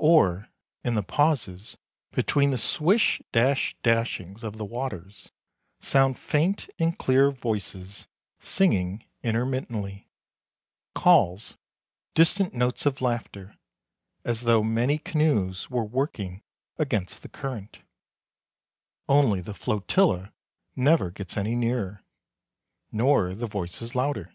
[0.00, 0.48] Or,
[0.82, 1.76] in the pauses
[2.10, 5.30] between the swish dash dashings of the waters,
[5.78, 8.08] sound faint and clear voices
[8.40, 10.08] singing intermittently,
[10.96, 11.56] calls,
[12.14, 13.56] distant notes of laughter,
[14.24, 16.42] as though many canoes were working
[16.78, 17.78] against the current;
[19.08, 20.32] only the flotilla
[20.74, 22.02] never gets any nearer,
[22.90, 24.32] nor the voices louder.